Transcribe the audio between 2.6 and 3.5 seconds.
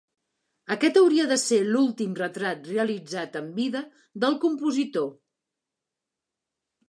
realitzat